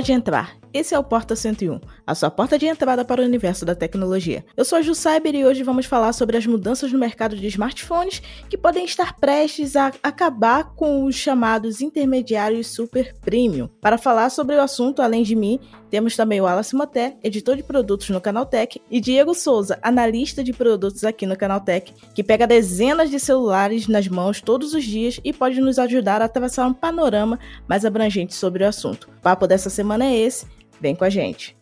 [0.00, 0.59] Pode entrar.
[0.72, 4.44] Esse é o Porta 101, a sua porta de entrada para o universo da tecnologia.
[4.56, 7.44] Eu sou a Ju Cyber e hoje vamos falar sobre as mudanças no mercado de
[7.48, 13.68] smartphones que podem estar prestes a acabar com os chamados intermediários super premium.
[13.80, 15.58] Para falar sobre o assunto, além de mim,
[15.90, 20.52] temos também o Wallace Moté, editor de produtos no Canaltech, e Diego Souza, analista de
[20.52, 25.32] produtos aqui no Canaltech, que pega dezenas de celulares nas mãos todos os dias e
[25.32, 29.08] pode nos ajudar a atravessar um panorama mais abrangente sobre o assunto.
[29.18, 31.56] O papo dessa semana é esse Vem com a gente.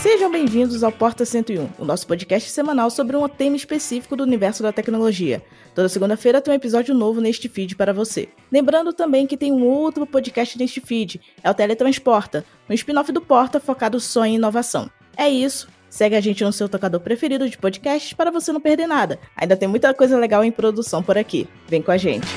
[0.00, 4.62] Sejam bem-vindos ao Porta 101, o nosso podcast semanal sobre um tema específico do universo
[4.62, 5.42] da tecnologia.
[5.74, 8.28] Toda segunda-feira tem um episódio novo neste feed para você.
[8.50, 13.20] Lembrando também que tem um outro podcast neste feed, é o Teletransporta, um spin-off do
[13.20, 14.90] Porta focado só em inovação.
[15.16, 18.86] É isso, Segue a gente no seu tocador preferido de podcasts para você não perder
[18.86, 19.18] nada.
[19.36, 21.48] Ainda tem muita coisa legal em produção por aqui.
[21.66, 22.28] Vem com a gente.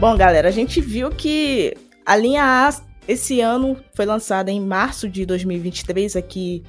[0.00, 2.70] Bom, galera, a gente viu que a linha A
[3.06, 6.64] esse ano foi lançada em março de 2023 aqui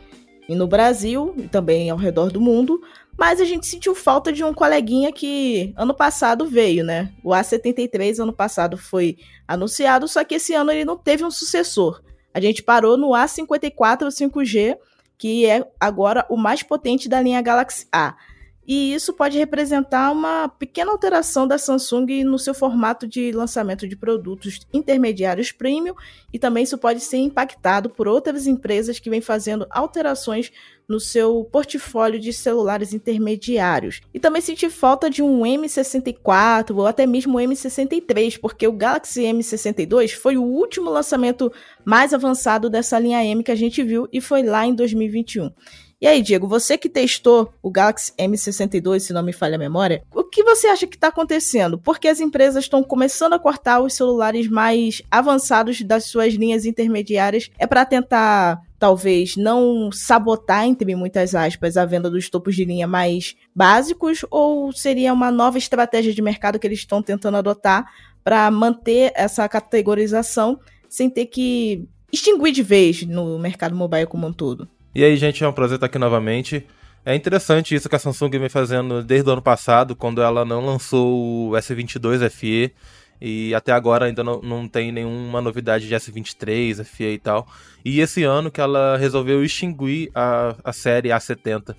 [0.50, 2.82] no Brasil e também ao redor do mundo,
[3.18, 7.10] mas a gente sentiu falta de um coleguinha que ano passado veio, né?
[7.24, 12.02] O A73 ano passado foi anunciado, só que esse ano ele não teve um sucessor.
[12.34, 14.78] A gente parou no A54 5G,
[15.18, 18.14] que é agora o mais potente da linha Galaxy A
[18.74, 23.98] e isso pode representar uma pequena alteração da Samsung no seu formato de lançamento de
[23.98, 25.94] produtos intermediários premium,
[26.32, 30.54] e também isso pode ser impactado por outras empresas que vêm fazendo alterações
[30.88, 34.00] no seu portfólio de celulares intermediários.
[34.14, 39.24] E também senti falta de um M64 ou até mesmo um M63, porque o Galaxy
[39.24, 41.52] M62 foi o último lançamento
[41.84, 45.52] mais avançado dessa linha M que a gente viu e foi lá em 2021.
[46.02, 50.04] E aí, Diego, você que testou o Galaxy M62, se não me falha a memória,
[50.12, 51.78] o que você acha que está acontecendo?
[51.78, 57.52] Porque as empresas estão começando a cortar os celulares mais avançados das suas linhas intermediárias?
[57.60, 62.88] É para tentar talvez não sabotar, entre muitas aspas, a venda dos topos de linha
[62.88, 67.86] mais básicos, ou seria uma nova estratégia de mercado que eles estão tentando adotar
[68.24, 70.60] para manter essa categorização
[70.90, 74.68] sem ter que extinguir de vez no mercado mobile como um todo?
[74.94, 76.68] E aí, gente, é um prazer estar aqui novamente.
[77.06, 80.66] É interessante isso que a Samsung vem fazendo desde o ano passado, quando ela não
[80.66, 82.74] lançou o S22 FE,
[83.22, 87.48] e até agora ainda não, não tem nenhuma novidade de S23, FE e tal.
[87.86, 91.72] E esse ano que ela resolveu extinguir a, a série A70.
[91.72, 91.76] Uh,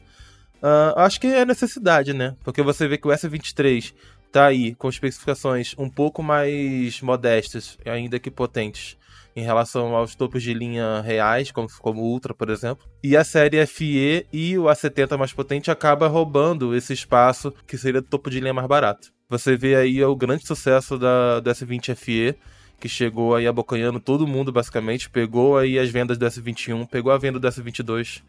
[0.62, 2.34] ah, acho que é necessidade, né?
[2.42, 3.92] Porque você vê que o S23
[4.32, 8.96] tá aí com especificações um pouco mais modestas, ainda que potentes,
[9.34, 12.86] em relação aos topos de linha reais, como, como Ultra, por exemplo.
[13.02, 18.00] E a série FE e o A70 mais potente acaba roubando esse espaço que seria
[18.00, 19.12] o topo de linha mais barato.
[19.28, 22.34] Você vê aí o grande sucesso da, do S20 FE,
[22.78, 25.08] que chegou aí abocanhando todo mundo, basicamente.
[25.08, 28.22] Pegou aí as vendas do S21, pegou a venda do S22.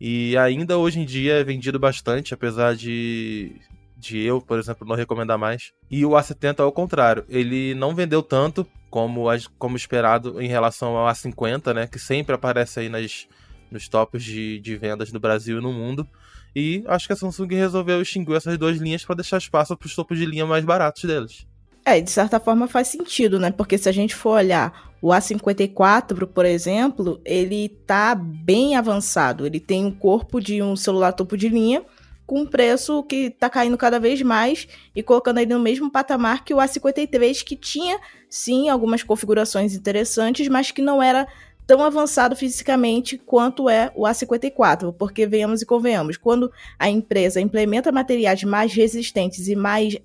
[0.00, 3.56] E ainda hoje em dia é vendido bastante, apesar de,
[3.96, 5.72] de eu, por exemplo, não recomendar mais.
[5.90, 9.26] E o A70 ao contrário, ele não vendeu tanto como,
[9.58, 13.26] como esperado em relação ao A50, né, que sempre aparece aí nas,
[13.70, 16.06] nos tops de, de vendas no Brasil e no mundo.
[16.54, 19.94] E acho que a Samsung resolveu extinguir essas duas linhas para deixar espaço para os
[19.94, 21.46] topos de linha mais baratos deles.
[21.84, 23.52] É, de certa forma faz sentido, né?
[23.52, 29.46] Porque se a gente for olhar o A54, por exemplo, ele tá bem avançado.
[29.46, 31.84] Ele tem um corpo de um celular topo de linha,
[32.26, 36.44] com um preço que está caindo cada vez mais e colocando ele no mesmo patamar
[36.44, 41.26] que o A53, que tinha sim algumas configurações interessantes, mas que não era
[41.66, 47.90] tão avançado fisicamente quanto é o A54, porque venhamos e convenhamos, quando a empresa implementa
[47.90, 49.96] materiais mais resistentes e mais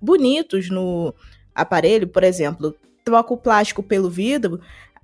[0.00, 1.14] bonitos no
[1.54, 2.74] aparelho, por exemplo,
[3.04, 4.60] troca o plástico pelo vidro,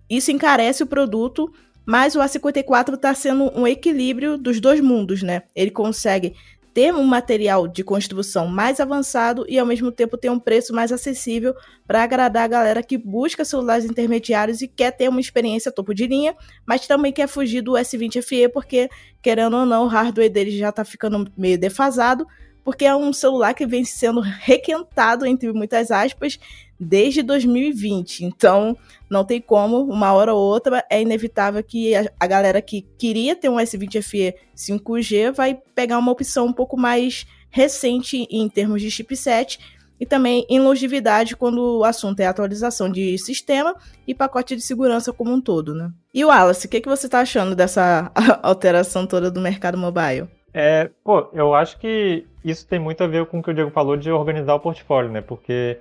[0.09, 1.53] isso encarece o produto,
[1.85, 5.43] mas o A54 está sendo um equilíbrio dos dois mundos, né?
[5.55, 6.35] Ele consegue
[6.77, 10.93] ter um material de construção mais avançado e ao mesmo tempo ter um preço mais
[10.93, 11.55] acessível
[11.87, 16.07] para agradar a galera que busca celulares intermediários e quer ter uma experiência topo de
[16.07, 16.37] linha,
[16.67, 18.91] mas também quer fugir do S20 FE porque,
[19.23, 22.27] querendo ou não, o hardware dele já está ficando meio defasado,
[22.67, 26.37] porque é um celular que vem sendo requentado, entre muitas aspas,
[26.81, 28.25] desde 2020.
[28.25, 28.77] Então,
[29.09, 33.49] não tem como, uma hora ou outra, é inevitável que a, galera que queria ter
[33.49, 38.91] um S20 FE 5G vai pegar uma opção um pouco mais recente em termos de
[38.91, 39.61] chipset.
[40.01, 43.77] e também em longevidade quando o assunto é atualização de sistema
[44.09, 45.93] e pacote de segurança como um todo, né?
[46.13, 48.11] E o Wallace, o que, que você está achando dessa
[48.43, 50.27] alteração toda do mercado mobile?
[50.59, 53.71] É, pô, eu acho que isso tem muito a ver com o que o Diego
[53.71, 55.21] falou de organizar o portfólio, né?
[55.21, 55.79] Porque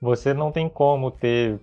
[0.00, 1.58] você não tem como ter,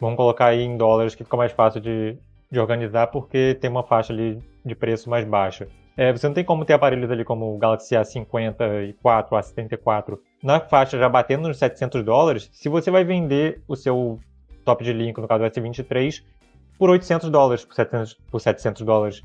[0.00, 2.16] vamos colocar aí em dólares que fica mais fácil de,
[2.50, 5.68] de organizar porque tem uma faixa ali de preço mais baixa.
[5.96, 8.94] É, você não tem como ter aparelhos ali como o Galaxy A54,
[9.30, 12.48] A74 na faixa já batendo nos 700 dólares.
[12.52, 14.20] Se você vai vender o seu
[14.64, 16.22] top de linha, no caso do S23,
[16.78, 19.22] por 800 dólares, por 700, por 700 dólares,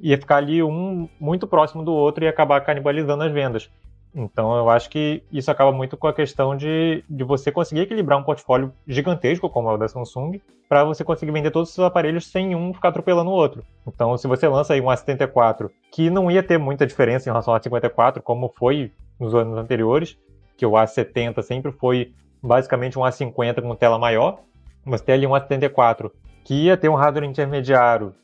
[0.00, 3.68] ia ficar ali um muito próximo do outro e acabar canibalizando as vendas.
[4.14, 8.18] Então eu acho que isso acaba muito com a questão de, de você conseguir equilibrar
[8.18, 11.86] um portfólio gigantesco, como é o da Samsung, para você conseguir vender todos os seus
[11.86, 13.64] aparelhos sem um ficar atropelando o outro.
[13.86, 17.52] Então, se você lança aí um A74, que não ia ter muita diferença em relação
[17.52, 20.16] ao A54, como foi nos anos anteriores,
[20.56, 24.38] que o A70 sempre foi basicamente um A50 com tela maior,
[24.84, 26.10] mas tem ali um A74
[26.44, 28.14] que ia ter um hardware intermediário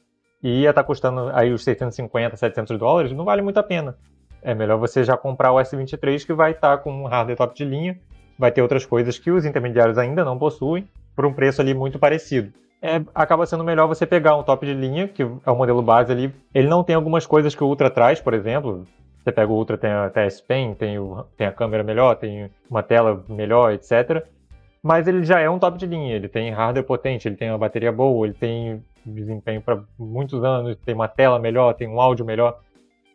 [0.42, 3.96] e ia estar tá custando aí os 650, 700 dólares, não vale muito a pena.
[4.42, 7.54] É melhor você já comprar o S23 que vai estar tá com um hardware top
[7.54, 7.98] de linha,
[8.38, 11.98] vai ter outras coisas que os intermediários ainda não possuem, por um preço ali muito
[11.98, 12.52] parecido.
[12.82, 16.10] É, acaba sendo melhor você pegar um top de linha, que é o modelo base
[16.10, 16.34] ali.
[16.54, 18.86] Ele não tem algumas coisas que o Ultra traz, por exemplo.
[19.22, 22.50] Você pega o Ultra, tem a TS Pen, tem, o, tem a câmera melhor, tem
[22.70, 24.24] uma tela melhor, etc.
[24.82, 26.16] Mas ele já é um top de linha.
[26.16, 30.76] Ele tem hardware potente, ele tem uma bateria boa, ele tem desempenho para muitos anos,
[30.78, 32.60] tem uma tela melhor, tem um áudio melhor.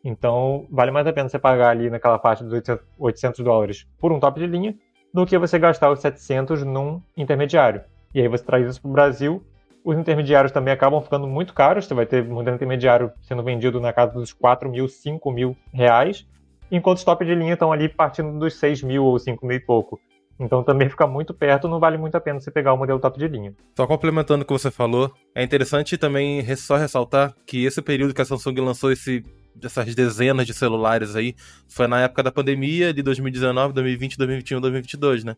[0.05, 2.61] Então, vale mais a pena você pagar ali naquela faixa dos
[2.99, 4.75] 800 dólares por um top de linha
[5.11, 7.81] do que você gastar os 700 num intermediário.
[8.13, 9.43] E aí você traz isso para o Brasil,
[9.83, 13.91] os intermediários também acabam ficando muito caros, você vai ter modelo intermediário sendo vendido na
[13.91, 16.27] casa dos 4 mil, 5 mil reais,
[16.71, 19.59] enquanto os top de linha estão ali partindo dos 6 mil ou 5 mil e
[19.59, 19.99] pouco.
[20.39, 23.17] Então também fica muito perto, não vale muito a pena você pegar o modelo top
[23.17, 23.55] de linha.
[23.75, 28.21] Só complementando o que você falou, é interessante também só ressaltar que esse período que
[28.21, 29.23] a Samsung lançou esse
[29.55, 31.35] dessas dezenas de celulares aí,
[31.67, 35.35] foi na época da pandemia de 2019, 2020, 2021, 2022, né?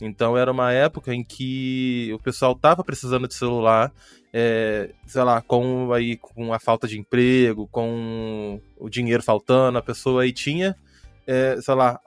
[0.00, 3.92] Então era uma época em que o pessoal tava precisando de celular,
[4.32, 9.82] é, sei lá, com aí com a falta de emprego, com o dinheiro faltando, a
[9.82, 10.76] pessoa aí tinha,
[11.26, 11.98] é, sei lá,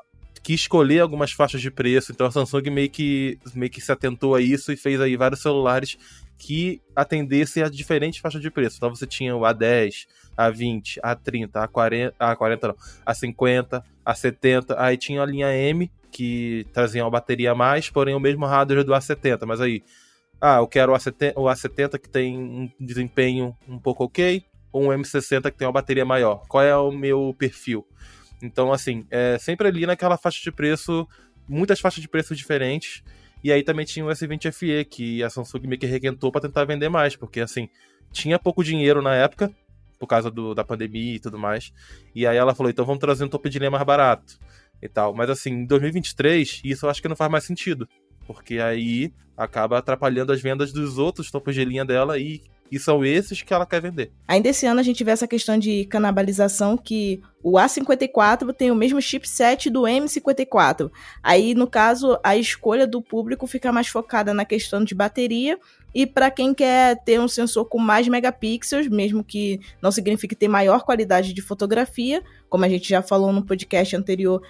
[0.41, 2.11] que escolher algumas faixas de preço.
[2.11, 5.41] Então a Samsung meio que, meio que se atentou a isso e fez aí vários
[5.41, 5.97] celulares
[6.39, 8.77] que atendessem a diferentes faixas de preço.
[8.77, 10.07] Então você tinha o A10,
[10.37, 12.75] A20, A30, A40, A40 não,
[13.05, 18.19] A50, A70, aí tinha a linha M, que trazia uma bateria a mais, porém o
[18.19, 19.83] mesmo hardware do A70, mas aí,
[20.41, 24.85] ah, eu quero o A70, o A70 que tem um desempenho um pouco ok, ou
[24.85, 26.43] um M60 que tem uma bateria maior.
[26.47, 27.85] Qual é o meu perfil?
[28.41, 31.07] Então, assim, é sempre ali naquela faixa de preço,
[31.47, 33.03] muitas faixas de preço diferentes.
[33.43, 36.65] E aí também tinha o S20 FE, que a Samsung meio que requentou para tentar
[36.65, 37.69] vender mais, porque assim,
[38.11, 39.51] tinha pouco dinheiro na época,
[39.97, 41.73] por causa do, da pandemia e tudo mais.
[42.15, 44.39] E aí ela falou, então vamos trazer um topo de linha mais barato
[44.81, 45.13] e tal.
[45.13, 47.87] Mas assim, em 2023, isso eu acho que não faz mais sentido.
[48.25, 53.03] Porque aí acaba atrapalhando as vendas dos outros topos de linha dela e e são
[53.03, 54.11] esses que ela quer vender.
[54.27, 58.75] Ainda esse ano a gente vê essa questão de canibalização que o A54 tem o
[58.75, 60.91] mesmo chipset do M54.
[61.23, 65.57] Aí, no caso, a escolha do público fica mais focada na questão de bateria
[65.93, 70.47] e para quem quer ter um sensor com mais megapixels, mesmo que não signifique ter
[70.47, 74.41] maior qualidade de fotografia, como a gente já falou no podcast anterior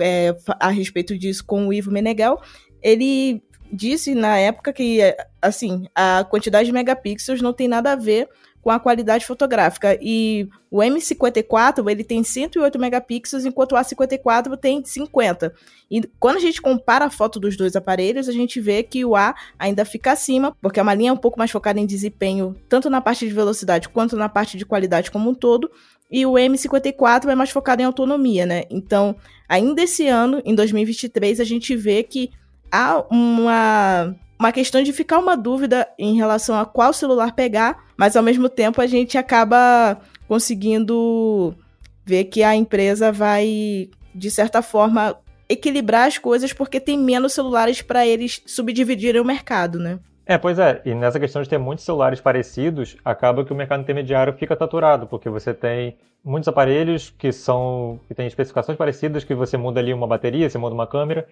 [0.00, 2.40] é, a respeito disso com o Ivo Meneghel,
[2.82, 5.00] ele disse na época que,
[5.40, 8.28] assim, a quantidade de megapixels não tem nada a ver
[8.62, 9.98] com a qualidade fotográfica.
[10.00, 15.54] E o M54, ele tem 108 megapixels, enquanto o A54 tem 50.
[15.90, 19.16] E quando a gente compara a foto dos dois aparelhos, a gente vê que o
[19.16, 22.90] A ainda fica acima, porque é uma linha um pouco mais focada em desempenho, tanto
[22.90, 25.70] na parte de velocidade quanto na parte de qualidade como um todo.
[26.10, 28.64] E o M54 é mais focado em autonomia, né?
[28.70, 29.16] Então,
[29.48, 32.30] ainda esse ano, em 2023, a gente vê que
[32.70, 38.16] há uma, uma questão de ficar uma dúvida em relação a qual celular pegar, mas
[38.16, 41.54] ao mesmo tempo a gente acaba conseguindo
[42.04, 45.16] ver que a empresa vai, de certa forma,
[45.48, 49.98] equilibrar as coisas porque tem menos celulares para eles subdividirem o mercado, né?
[50.26, 50.82] É, pois é.
[50.84, 55.06] E nessa questão de ter muitos celulares parecidos, acaba que o mercado intermediário fica saturado,
[55.06, 59.94] porque você tem muitos aparelhos que são que têm especificações parecidas, que você muda ali
[59.94, 61.26] uma bateria, você muda uma câmera,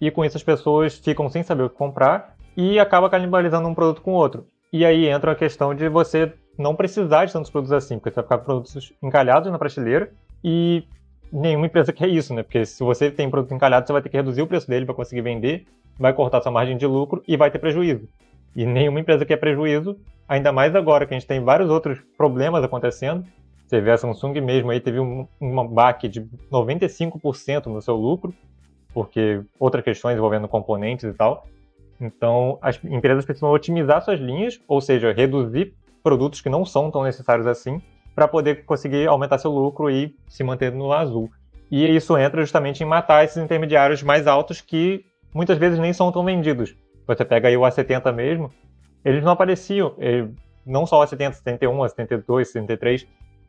[0.00, 3.74] e com isso as pessoas ficam sem saber o que comprar e acaba canibalizando um
[3.74, 4.46] produto com outro.
[4.72, 8.16] E aí entra a questão de você não precisar de tantos produtos assim, porque você
[8.16, 10.10] vai ficar com produtos encalhados na prateleira
[10.42, 10.84] e
[11.32, 12.42] nenhuma empresa quer isso, né?
[12.42, 14.94] Porque se você tem produto encalhado, você vai ter que reduzir o preço dele para
[14.94, 15.66] conseguir vender,
[15.98, 18.08] vai cortar sua margem de lucro e vai ter prejuízo.
[18.54, 19.98] E nenhuma empresa quer prejuízo,
[20.28, 23.24] ainda mais agora que a gente tem vários outros problemas acontecendo.
[23.66, 28.32] Você vê a Samsung mesmo aí teve um, uma baque de 95% no seu lucro,
[28.96, 31.46] porque outras questões envolvendo componentes e tal.
[32.00, 37.02] Então, as empresas precisam otimizar suas linhas, ou seja, reduzir produtos que não são tão
[37.02, 37.82] necessários assim,
[38.14, 41.30] para poder conseguir aumentar seu lucro e se manter no azul.
[41.70, 46.10] E isso entra justamente em matar esses intermediários mais altos que muitas vezes nem são
[46.10, 46.74] tão vendidos.
[47.06, 48.50] Você pega aí o A70 mesmo,
[49.04, 49.94] eles não apareciam,
[50.64, 53.06] não só o A70, 71, A72, 73,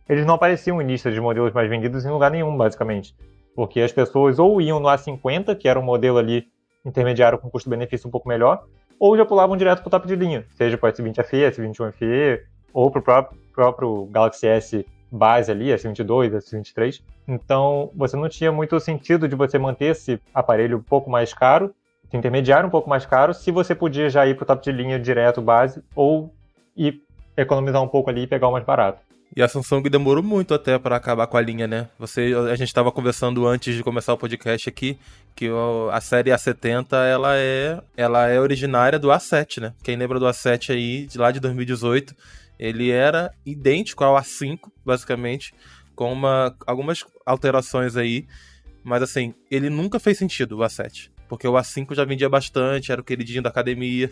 [0.10, 3.16] eles não apareciam em lista de modelos mais vendidos em lugar nenhum, basicamente.
[3.58, 6.48] Porque as pessoas ou iam no A50, que era um modelo ali
[6.86, 8.64] intermediário com custo-benefício um pouco melhor,
[9.00, 11.92] ou já pulavam direto para o top de linha, seja para o S20 FE, S21
[11.94, 17.02] FE, ou para o próprio, próprio Galaxy S base ali, S22, S23.
[17.28, 21.74] Então, você não tinha muito sentido de você manter esse aparelho um pouco mais caro,
[22.06, 24.72] esse intermediário um pouco mais caro, se você podia já ir para o top de
[24.72, 26.32] linha direto base, ou
[26.76, 27.02] ir
[27.36, 29.02] economizar um pouco ali e pegar o mais barato.
[29.36, 31.90] E a Samsung demorou muito até para acabar com a linha, né?
[32.00, 34.98] Você, a gente estava conversando antes de começar o podcast aqui
[35.36, 35.48] que
[35.92, 39.74] a série A70 ela é, ela é originária do A7, né?
[39.84, 42.16] Quem lembra do A7 aí de lá de 2018,
[42.58, 45.54] ele era idêntico ao A5, basicamente,
[45.96, 48.26] com uma, algumas alterações aí,
[48.84, 53.02] mas assim, ele nunca fez sentido o A7 porque o A5 já vendia bastante, era
[53.02, 54.10] o queridinho da academia.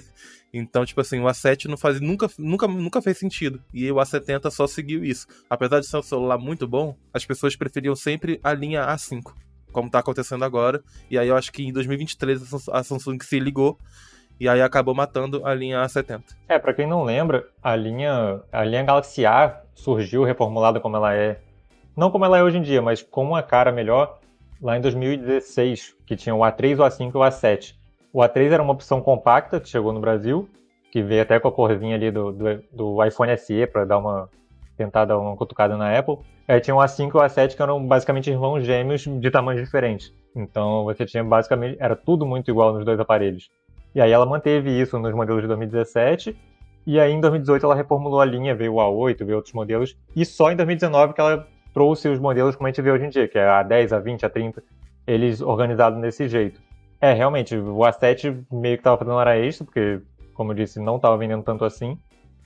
[0.53, 3.61] Então, tipo assim, o A7 não faz, nunca, nunca, nunca fez sentido.
[3.73, 5.27] E o A70 só seguiu isso.
[5.49, 9.33] Apesar de ser um celular muito bom, as pessoas preferiam sempre a linha A5,
[9.71, 10.81] como tá acontecendo agora.
[11.09, 13.77] E aí eu acho que em 2023 a Samsung se ligou
[14.39, 16.23] e aí acabou matando a linha A70.
[16.47, 21.13] É, para quem não lembra, a linha, a linha Galaxy A surgiu reformulada como ela
[21.13, 21.39] é,
[21.95, 24.19] não como ela é hoje em dia, mas com uma cara melhor
[24.61, 27.75] lá em 2016, que tinha o A3, o A5 e o A7.
[28.13, 30.47] O A3 era uma opção compacta que chegou no Brasil,
[30.91, 34.29] que veio até com a corzinha ali do, do, do iPhone SE para dar uma
[34.77, 36.17] tentar dar uma cutucada na Apple.
[36.47, 40.13] Aí tinha o A5 e o A7 que eram basicamente irmãos gêmeos de tamanhos diferentes.
[40.35, 43.49] Então você tinha basicamente era tudo muito igual nos dois aparelhos.
[43.93, 46.37] E aí ela manteve isso nos modelos de 2017
[46.85, 50.23] e aí em 2018 ela reformulou a linha, veio o A8, veio outros modelos, e
[50.23, 53.27] só em 2019 que ela trouxe os modelos como a gente vê hoje em dia,
[53.27, 54.63] que é a 10, a 20, a 30,
[55.05, 56.61] eles organizados desse jeito.
[57.01, 59.99] É, realmente, o A7 meio que estava fazendo hora extra, porque,
[60.33, 61.99] como eu disse, não estava vendendo tanto assim.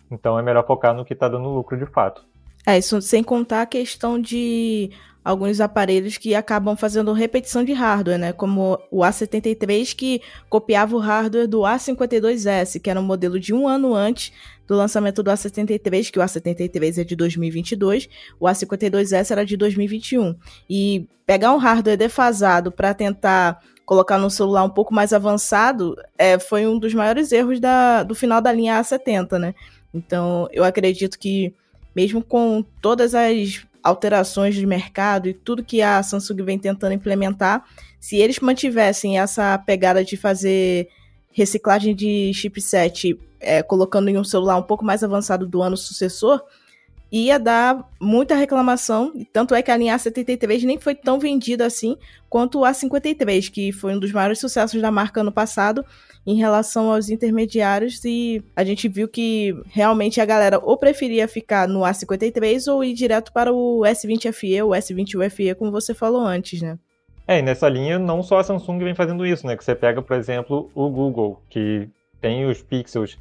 [0.09, 2.25] Então é melhor focar no que está dando lucro de fato.
[2.65, 4.89] É, isso sem contar a questão de
[5.23, 8.33] alguns aparelhos que acabam fazendo repetição de hardware, né?
[8.33, 13.67] Como o A73 que copiava o hardware do A52S, que era um modelo de um
[13.67, 14.31] ano antes
[14.67, 18.09] do lançamento do A73, que o A73 é de 2022,
[18.39, 20.35] o A52S era de 2021.
[20.69, 26.37] E pegar um hardware defasado para tentar colocar no celular um pouco mais avançado é,
[26.37, 29.55] foi um dos maiores erros da, do final da linha A70, né?
[29.91, 31.51] Então, eu acredito que
[31.95, 37.63] mesmo com todas as alterações de mercado e tudo que a Samsung vem tentando implementar,
[37.99, 40.87] se eles mantivessem essa pegada de fazer
[41.31, 46.41] reciclagem de chipset é, colocando em um celular um pouco mais avançado do ano sucessor,
[47.11, 49.11] ia dar muita reclamação.
[49.33, 51.97] Tanto é que a linha A73 nem foi tão vendida assim
[52.29, 55.83] quanto o A53, que foi um dos maiores sucessos da marca ano passado
[56.25, 58.03] em relação aos intermediários.
[58.05, 62.93] E a gente viu que realmente a galera ou preferia ficar no A53 ou ir
[62.93, 66.77] direto para o S20 FE ou S21 FE, como você falou antes, né?
[67.27, 69.55] É, e nessa linha não só a Samsung vem fazendo isso, né?
[69.55, 71.87] Que você pega, por exemplo, o Google, que
[72.19, 73.17] tem os pixels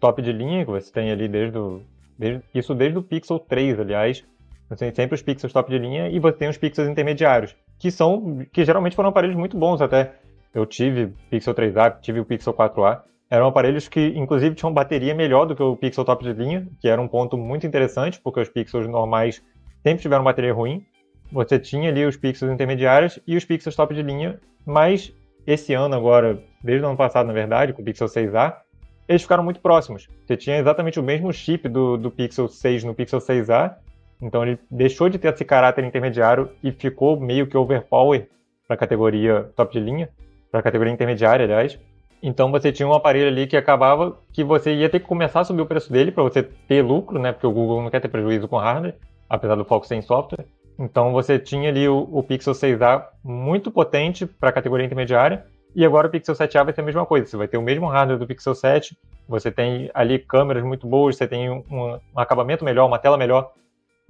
[0.00, 1.82] top de linha, que você tem ali desde, o,
[2.18, 4.24] desde isso desde o Pixel 3, aliás.
[4.68, 7.90] Você tem sempre os pixels top de linha e você tem os pixels intermediários, que
[7.90, 10.12] são que geralmente foram aparelhos muito bons até.
[10.54, 13.02] Eu tive Pixel 3A, tive o Pixel 4A.
[13.30, 16.88] Eram aparelhos que, inclusive, tinham bateria melhor do que o Pixel top de linha, que
[16.88, 19.42] era um ponto muito interessante, porque os Pixels normais
[19.82, 20.84] sempre tiveram bateria ruim.
[21.30, 25.12] Você tinha ali os Pixels intermediários e os Pixels top de linha, mas
[25.46, 28.56] esse ano agora, desde o ano passado, na verdade, com o Pixel 6A,
[29.08, 30.06] eles ficaram muito próximos.
[30.26, 33.76] Você tinha exatamente o mesmo chip do, do Pixel 6 no Pixel 6a,
[34.20, 38.28] então ele deixou de ter esse caráter intermediário e ficou meio que overpower
[38.66, 40.10] para a categoria top de linha,
[40.50, 41.78] para a categoria intermediária, aliás.
[42.22, 45.44] Então você tinha um aparelho ali que acabava que você ia ter que começar a
[45.44, 47.32] subir o preço dele para você ter lucro, né?
[47.32, 48.96] Porque o Google não quer ter prejuízo com hardware,
[49.30, 50.44] apesar do foco ser em software.
[50.78, 55.84] Então você tinha ali o, o Pixel 6a muito potente para a categoria intermediária e
[55.84, 57.26] agora o Pixel 7a vai ser a mesma coisa.
[57.26, 58.96] Você vai ter o mesmo hardware do Pixel 7,
[59.28, 63.52] você tem ali câmeras muito boas, você tem um, um acabamento melhor, uma tela melhor.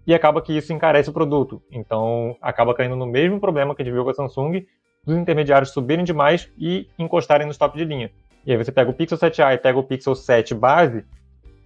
[0.06, 1.62] e acaba que isso encarece o produto.
[1.70, 4.64] Então, acaba caindo no mesmo problema que a gente viu com a Samsung,
[5.04, 8.10] dos intermediários subirem demais e encostarem no top de linha.
[8.46, 11.04] E aí você pega o Pixel 7a e pega o Pixel 7 base,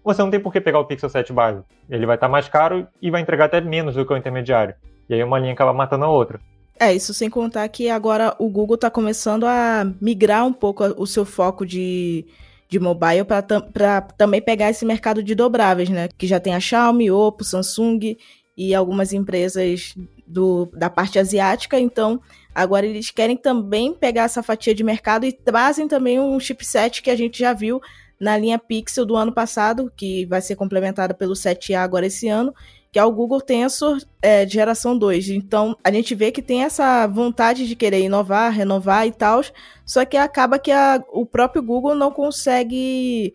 [0.05, 1.63] você não tem por que pegar o Pixel 7 base.
[1.89, 4.75] Ele vai estar tá mais caro e vai entregar até menos do que o intermediário.
[5.09, 6.41] E aí uma linha acaba matando a outra.
[6.83, 11.07] É, isso sem contar que agora o Google está começando a migrar um pouco o
[11.07, 12.27] seu foco de,
[12.69, 16.09] de mobile para também pegar esse mercado de dobráveis, né?
[16.19, 18.17] Que já tem a Xiaomi, Oppo, Samsung
[18.57, 19.95] e algumas empresas
[20.27, 21.79] do, da parte asiática.
[21.79, 22.21] Então,
[22.53, 27.11] agora eles querem também pegar essa fatia de mercado e trazem também um chipset que
[27.11, 27.81] a gente já viu
[28.19, 32.53] na linha Pixel do ano passado, que vai ser complementada pelo 7A agora esse ano,
[32.93, 35.31] que é o Google Tensor é, de geração 2.
[35.31, 39.41] Então, a gente vê que tem essa vontade de querer inovar, renovar e tal,
[39.87, 43.35] só que acaba que a, o próprio Google não consegue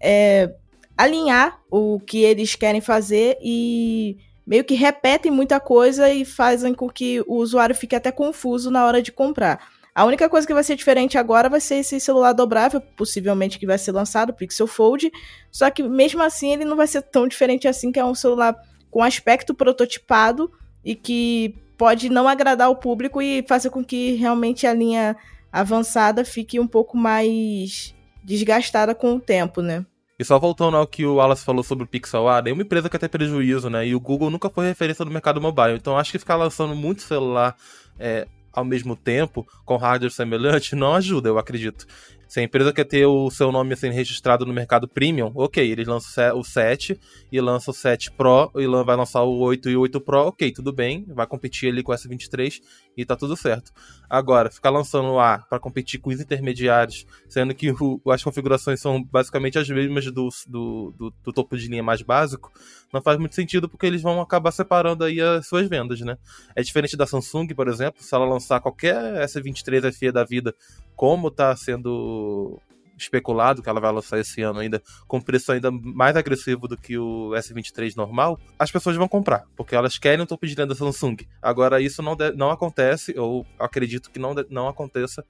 [0.00, 0.54] é,
[0.96, 6.88] alinhar o que eles querem fazer e meio que repetem muita coisa e fazem com
[6.88, 9.66] que o usuário fique até confuso na hora de comprar.
[9.94, 13.66] A única coisa que vai ser diferente agora vai ser esse celular dobrável, possivelmente que
[13.66, 15.10] vai ser lançado, o Pixel Fold.
[15.50, 18.56] Só que mesmo assim ele não vai ser tão diferente assim, que é um celular
[18.92, 20.52] com aspecto prototipado
[20.84, 25.16] e que pode não agradar o público e fazer com que realmente a linha
[25.50, 29.84] avançada fique um pouco mais desgastada com o tempo, né?
[30.18, 32.98] E só voltando ao que o Wallace falou sobre o Pixel A, nenhuma empresa quer
[32.98, 33.86] ter prejuízo, né?
[33.86, 35.74] E o Google nunca foi referência no mercado mobile.
[35.74, 37.56] Então acho que ficar lançando muito celular
[37.98, 41.86] é, ao mesmo tempo, com hardware semelhante, não ajuda, eu acredito.
[42.32, 45.86] Se a empresa quer ter o seu nome sendo registrado no mercado premium, ok, eles
[45.86, 46.98] lançam o 7
[47.30, 50.50] e lança o 7 Pro e vai lançar o 8 e o 8 Pro, ok,
[50.50, 52.58] tudo bem, vai competir ali com o S23
[52.96, 53.72] e tá tudo certo.
[54.08, 59.02] Agora, ficar lançando A para competir com os intermediários, sendo que o, as configurações são
[59.02, 62.52] basicamente as mesmas do, do, do, do topo de linha mais básico,
[62.92, 66.18] não faz muito sentido porque eles vão acabar separando aí as suas vendas, né?
[66.54, 70.54] É diferente da Samsung, por exemplo, se ela lançar qualquer S23 FE da vida
[70.94, 72.60] como está sendo
[73.02, 76.98] especulado que ela vai lançar esse ano ainda com preço ainda mais agressivo do que
[76.98, 80.74] o S23 normal, as pessoas vão comprar, porque elas querem o topo de linha da
[80.74, 81.16] Samsung.
[81.40, 85.24] Agora, isso não, não acontece, ou acredito que não, não aconteça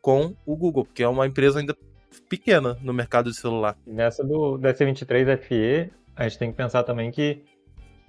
[0.00, 1.76] com o Google, porque é uma empresa ainda
[2.28, 3.76] pequena no mercado de celular.
[3.86, 7.44] Nessa do, do S23 FE, a gente tem que pensar também que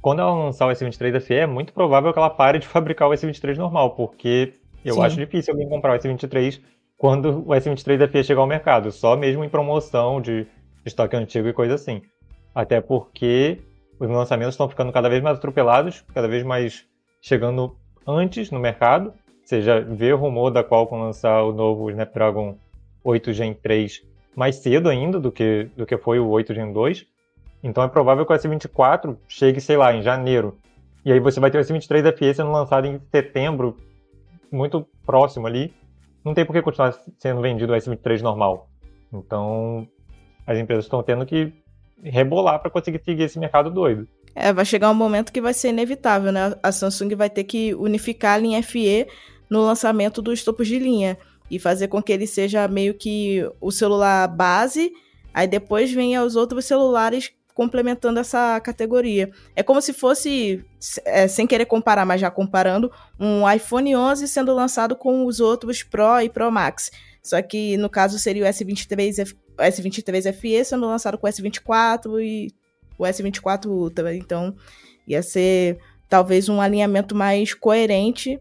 [0.01, 3.11] quando ela lançar o S23 FE, é muito provável que ela pare de fabricar o
[3.11, 4.53] S23 normal, porque
[4.83, 5.01] eu Sim.
[5.01, 6.61] acho difícil alguém comprar o S23
[6.99, 10.45] quando o S23 FE chegar ao mercado, só mesmo em promoção de
[10.85, 12.01] estoque antigo e coisa assim.
[12.53, 13.61] Até porque
[13.97, 16.85] os lançamentos estão ficando cada vez mais atropelados, cada vez mais
[17.21, 17.73] chegando
[18.05, 19.13] antes no mercado.
[19.45, 22.57] Você já vê o rumor da Qualcomm lançar o novo Snapdragon
[23.01, 24.03] 8 Gen 3
[24.35, 27.05] mais cedo ainda do que, do que foi o 8 Gen 2.
[27.63, 30.57] Então é provável que o S24 chegue, sei lá, em janeiro.
[31.05, 33.77] E aí você vai ter o S23 FE sendo lançado em setembro,
[34.51, 35.73] muito próximo ali
[36.23, 38.69] não tem por que continuar sendo vendido o S23 normal.
[39.11, 39.87] Então,
[40.45, 41.53] as empresas estão tendo que
[42.03, 44.07] rebolar para conseguir seguir esse mercado doido.
[44.35, 46.55] É, vai chegar um momento que vai ser inevitável, né?
[46.61, 49.07] A Samsung vai ter que unificar a linha FE
[49.49, 51.17] no lançamento dos topos de linha
[51.49, 54.91] e fazer com que ele seja meio que o celular base,
[55.33, 59.29] aí depois venha os outros celulares complementando essa categoria.
[59.53, 60.63] É como se fosse,
[61.03, 65.83] é, sem querer comparar, mas já comparando, um iPhone 11 sendo lançado com os outros
[65.83, 66.89] Pro e Pro Max.
[67.21, 72.21] Só que no caso seria o S23, o S23 FE sendo lançado com o S24
[72.21, 72.47] e
[72.97, 74.15] o S24 Ultra.
[74.15, 74.55] Então
[75.05, 78.39] ia ser talvez um alinhamento mais coerente,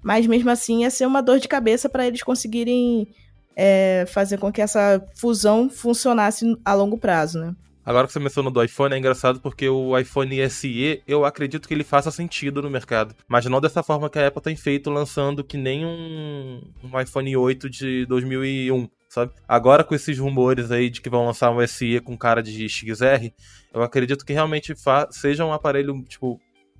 [0.00, 3.08] mas mesmo assim ia ser uma dor de cabeça para eles conseguirem
[3.56, 7.52] é, fazer com que essa fusão funcionasse a longo prazo, né?
[7.84, 11.72] Agora que você mencionou do iPhone, é engraçado porque o iPhone SE, eu acredito que
[11.72, 13.14] ele faça sentido no mercado.
[13.26, 17.36] Mas não dessa forma que a Apple tem feito, lançando que nem um, um iPhone
[17.36, 19.32] 8 de 2001, sabe?
[19.48, 23.32] Agora com esses rumores aí de que vão lançar um SE com cara de XR,
[23.72, 24.74] eu acredito que realmente
[25.10, 26.38] seja um aparelho, tipo,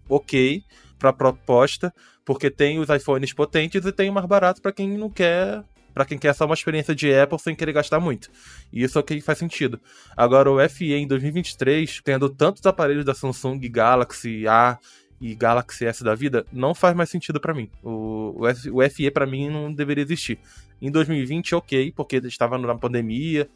[0.08, 0.62] ok
[0.98, 1.92] para proposta,
[2.26, 6.04] porque tem os iPhones potentes e tem o mais barato para quem não quer para
[6.04, 8.30] quem quer só uma experiência de Apple sem querer gastar muito.
[8.72, 9.80] E isso é o que faz sentido.
[10.16, 14.78] Agora, o FE em 2023, tendo tantos aparelhos da Samsung Galaxy A
[15.20, 17.70] e Galaxy S da vida, não faz mais sentido para mim.
[17.82, 20.38] O, o, o FE para mim não deveria existir.
[20.80, 23.48] Em 2020, ok, porque estava na pandemia,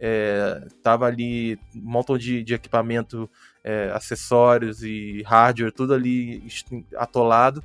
[0.00, 3.28] é, tava ali um montão de, de equipamento,
[3.62, 6.42] é, acessórios e hardware, tudo ali
[6.96, 7.62] atolado.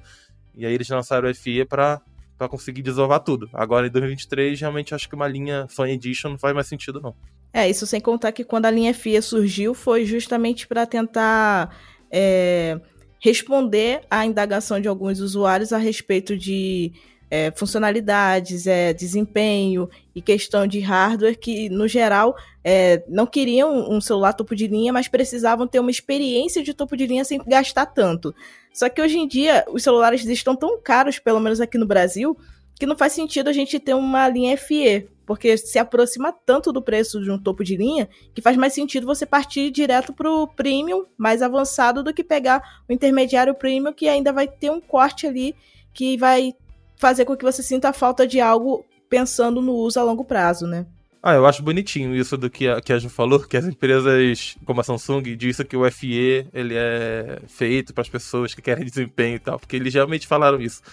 [0.53, 2.01] E aí eles lançaram o FE para
[2.37, 3.49] para conseguir desovar tudo.
[3.53, 7.15] Agora em 2023, realmente acho que uma linha Fan Edition não faz mais sentido, não.
[7.53, 11.73] É, isso sem contar que quando a linha FIA surgiu foi justamente para tentar
[12.11, 12.79] é,
[13.21, 16.91] responder à indagação de alguns usuários a respeito de
[17.35, 23.99] é, funcionalidades, é, desempenho e questão de hardware que, no geral, é, não queriam um
[23.99, 27.87] celular topo de linha, mas precisavam ter uma experiência de topo de linha sem gastar
[27.87, 28.33] tanto.
[28.73, 32.37] Só que hoje em dia os celulares estão tão caros, pelo menos aqui no Brasil,
[32.79, 36.81] que não faz sentido a gente ter uma linha FE, porque se aproxima tanto do
[36.81, 40.47] preço de um topo de linha que faz mais sentido você partir direto para o
[40.47, 45.27] premium mais avançado do que pegar o intermediário premium que ainda vai ter um corte
[45.27, 45.55] ali
[45.93, 46.53] que vai
[46.97, 50.65] fazer com que você sinta a falta de algo pensando no uso a longo prazo,
[50.67, 50.85] né?
[51.27, 54.55] Ah, eu acho bonitinho isso do que a, que a Ju falou, que as empresas
[54.63, 58.85] como a Samsung dizem que o FE ele é feito para as pessoas que querem
[58.85, 60.83] desempenho e tal, porque eles realmente falaram isso.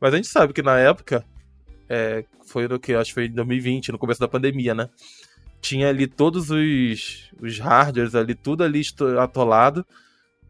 [0.00, 1.24] Mas a gente sabe que na época,
[1.88, 4.88] é, foi no que acho que foi em 2020, no começo da pandemia, né?
[5.60, 8.82] Tinha ali todos os, os hardwares ali, tudo ali
[9.20, 9.84] atolado,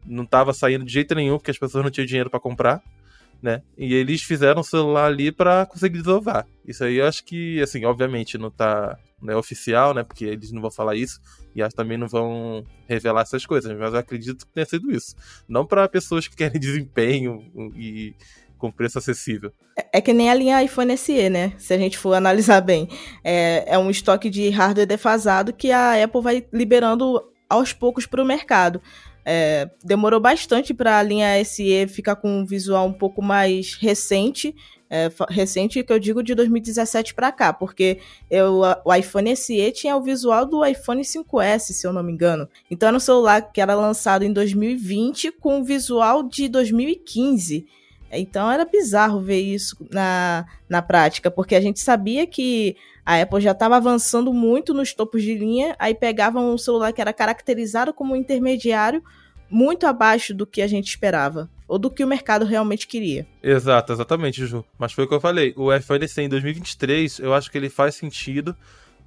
[0.05, 2.83] não tava saindo de jeito nenhum porque as pessoas não tinham dinheiro para comprar
[3.43, 3.61] né?
[3.77, 6.47] E eles fizeram o celular ali para conseguir desovar.
[6.65, 10.03] Isso aí eu acho que, assim, obviamente não tá não é oficial, né?
[10.03, 11.19] Porque eles não vão falar isso
[11.53, 15.15] e acho também não vão revelar essas coisas, mas eu acredito que tenha sido isso.
[15.47, 17.43] Não para pessoas que querem desempenho
[17.75, 18.15] e
[18.57, 19.51] com preço acessível.
[19.77, 21.53] É, é que nem a linha iPhone SE, né?
[21.57, 22.87] Se a gente for analisar bem.
[23.23, 28.23] É, é um estoque de hardware defasado que a Apple vai liberando aos poucos para
[28.23, 28.81] o mercado.
[29.25, 34.53] É, demorou bastante para a linha SE ficar com um visual um pouco mais recente,
[34.89, 39.95] é, recente que eu digo de 2017 para cá, porque eu, o iPhone SE tinha
[39.95, 42.47] o visual do iPhone 5S, se eu não me engano.
[42.69, 47.65] Então era um celular que era lançado em 2020 com o visual de 2015.
[48.11, 53.41] Então era bizarro ver isso na, na prática, porque a gente sabia que a Apple
[53.41, 57.93] já estava avançando muito nos topos de linha, aí pegavam um celular que era caracterizado
[57.93, 59.03] como intermediário,
[59.49, 63.27] muito abaixo do que a gente esperava, ou do que o mercado realmente queria.
[63.41, 64.65] Exato, exatamente, Ju.
[64.77, 65.53] Mas foi o que eu falei.
[65.55, 68.55] O iPhone SE em 2023, eu acho que ele faz sentido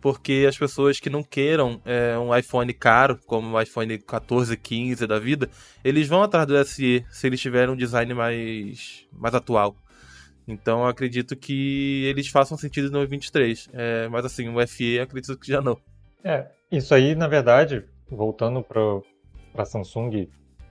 [0.00, 5.06] porque as pessoas que não queiram é, um iPhone caro, como o iPhone 14, 15
[5.06, 5.50] da vida,
[5.82, 9.74] eles vão atrás do SE se eles tiverem um design mais, mais atual.
[10.46, 13.68] Então acredito que eles façam sentido no 23.
[13.72, 15.76] É, mas assim, o FE acredito que já não.
[16.22, 20.28] É, isso aí, na verdade, voltando para a Samsung,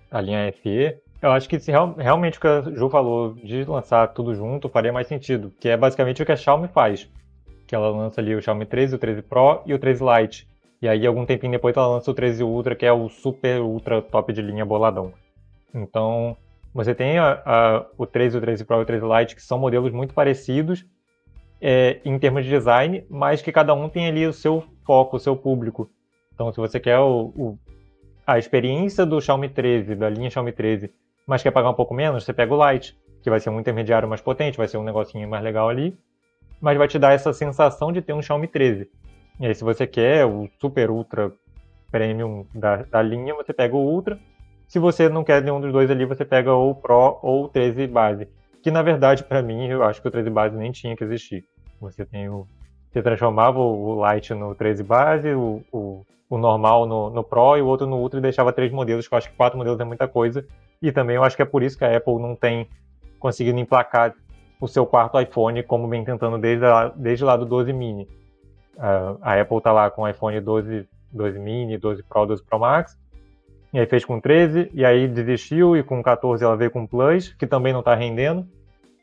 [0.10, 3.64] a linha FE, eu acho que se real, realmente o que a Ju falou de
[3.64, 7.10] lançar tudo junto faria mais sentido, que é basicamente o que a Xiaomi faz.
[7.66, 10.48] Que ela lança ali o Xiaomi 13, o 13 Pro e o 13 Lite.
[10.82, 14.02] E aí, algum tempinho depois, ela lança o 13 Ultra, que é o super ultra
[14.04, 15.14] top de linha boladão.
[15.74, 16.38] Então,
[16.76, 19.58] você tem a, a, o 13, o 13 Pro e o 13 Lite, que são
[19.58, 20.86] modelos muito parecidos
[21.62, 25.20] é, em termos de design, mas que cada um tem ali o seu foco, o
[25.20, 25.90] seu público.
[26.34, 27.58] Então, se você quer o, o,
[28.28, 30.92] a experiência do Xiaomi 13, da linha Xiaomi 13,
[31.26, 34.10] mas quer pagar um pouco menos, você pega o Lite, que vai ser um intermediário
[34.10, 35.98] mais potente, vai ser um negocinho mais legal ali,
[36.60, 38.92] mas vai te dar essa sensação de ter um Xiaomi 13.
[39.40, 41.32] E aí, se você quer o super ultra
[41.90, 44.20] premium da, da linha, você pega o Ultra,
[44.68, 47.50] se você não quer nenhum dos dois ali, você pega ou o Pro ou o
[47.50, 48.28] 13 base.
[48.62, 51.44] Que na verdade, para mim, eu acho que o 13 base nem tinha que existir.
[51.80, 52.48] Você tem o.
[52.92, 57.62] Você transformava o Lite no 13 base, o, o, o normal no, no, Pro e
[57.62, 59.84] o outro no Ultra e deixava três modelos, que eu acho que quatro modelos é
[59.84, 60.46] muita coisa.
[60.82, 62.68] E também eu acho que é por isso que a Apple não tem
[63.20, 64.14] conseguido emplacar
[64.60, 68.08] o seu quarto iPhone, como vem tentando desde, a, desde lá do 12 mini.
[68.78, 72.60] Uh, a Apple tá lá com o iPhone 12, 12 mini, 12 Pro, 12 Pro
[72.60, 72.98] Max
[73.76, 77.34] e aí fez com 13, e aí desistiu, e com 14 ela veio com Plus,
[77.34, 78.48] que também não está rendendo.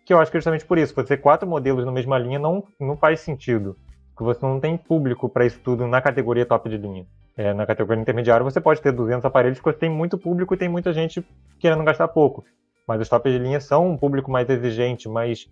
[0.07, 2.65] Que eu acho que é justamente por isso, você quatro modelos na mesma linha não,
[2.81, 3.77] não faz sentido.
[4.15, 7.05] Porque você não tem público para isso tudo na categoria top de linha.
[7.37, 10.71] É, na categoria intermediária você pode ter 200 aparelhos porque tem muito público e tem
[10.71, 11.23] muita gente
[11.61, 12.43] querendo gastar pouco.
[12.89, 15.51] Mas os top de linha são um público mais exigente, mais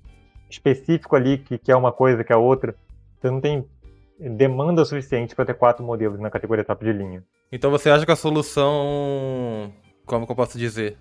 [0.48, 2.74] específico ali, que quer uma coisa, que é outra.
[3.20, 3.66] Você não tem
[4.18, 7.22] demanda suficiente para ter quatro modelos na categoria top de linha.
[7.52, 9.72] Então você acha que a solução,
[10.06, 10.96] como que eu posso dizer,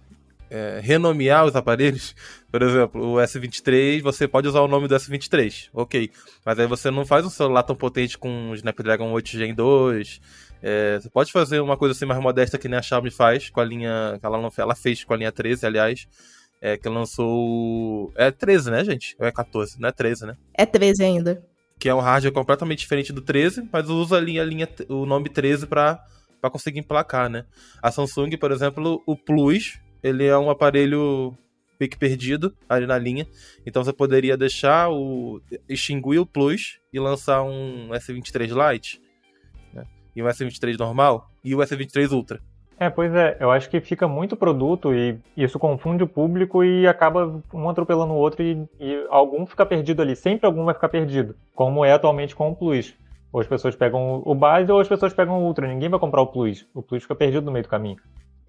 [0.49, 2.15] é, renomear os aparelhos?
[2.51, 6.09] Por exemplo, o S23, você pode usar o nome do S23, ok.
[6.43, 10.21] Mas aí você não faz um celular tão potente com o Snapdragon 8 Gen 2.
[10.61, 13.59] É, você pode fazer uma coisa assim mais modesta que nem a Xiaomi faz com
[13.59, 14.17] a linha.
[14.19, 16.07] que ela, não, ela fez com a linha 13, aliás.
[16.59, 18.11] É, que lançou.
[18.15, 19.15] É 13, né, gente?
[19.19, 19.79] Ou é 14?
[19.79, 20.35] Não é 13, né?
[20.53, 21.43] É 13 ainda.
[21.77, 25.05] Que é um hardware completamente diferente do 13, mas usa a linha, a linha, o
[25.05, 26.03] nome 13 para
[26.39, 27.45] para conseguir emplacar, né?
[27.81, 31.35] A Samsung, por exemplo, o Plus, ele é um aparelho
[31.77, 33.25] pique perdido ali na linha.
[33.65, 39.01] Então você poderia deixar o extinguir o Plus e lançar um S23 Lite,
[39.73, 39.85] né?
[40.15, 42.41] E um S23 normal e o S23 Ultra.
[42.79, 46.87] É, pois é, eu acho que fica muito produto e isso confunde o público e
[46.87, 50.87] acaba um atropelando o outro e, e algum fica perdido ali, sempre algum vai ficar
[50.87, 52.95] perdido, como é atualmente com o Plus.
[53.31, 56.21] Ou as pessoas pegam o base ou as pessoas pegam o Ultra, ninguém vai comprar
[56.21, 57.97] o Plus, o Plus fica perdido no meio do caminho.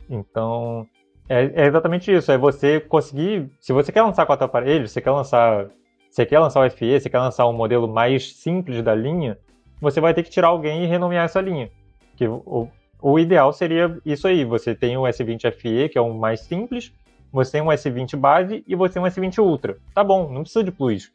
[0.09, 0.87] Então,
[1.29, 5.11] é, é exatamente isso, é você conseguir, se você quer lançar quatro aparelhos, você quer
[5.11, 5.69] lançar,
[6.11, 9.39] você quer lançar o FE, você quer lançar um modelo mais simples da linha,
[9.81, 11.71] você vai ter que tirar alguém e renomear essa linha.
[12.17, 12.69] Que o,
[13.01, 16.93] o ideal seria isso aí: você tem o S20 FE, que é o mais simples,
[17.33, 19.77] você tem um S20 base e você tem um S20 Ultra.
[19.95, 21.13] Tá bom, não precisa de Plus.